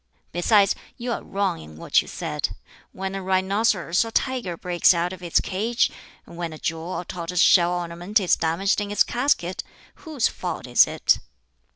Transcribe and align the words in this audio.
Besides, 0.31 0.73
you 0.97 1.11
are 1.11 1.21
wrong 1.21 1.61
in 1.61 1.75
what 1.77 2.01
you 2.01 2.07
said. 2.07 2.55
When 2.91 3.13
a 3.13 3.21
rhinoceros 3.21 4.03
or 4.03 4.09
tiger 4.09 4.57
breaks 4.57 4.95
out 4.95 5.13
of 5.13 5.21
its 5.21 5.39
cage 5.39 5.91
when 6.25 6.53
a 6.53 6.57
jewel 6.57 6.89
or 6.93 7.05
tortoise 7.05 7.39
shell 7.39 7.71
ornament 7.71 8.19
is 8.19 8.35
damaged 8.35 8.81
in 8.81 8.89
its 8.89 9.03
casket 9.03 9.63
whose 9.97 10.27
fault 10.27 10.65
is 10.65 10.87
it?" 10.87 11.19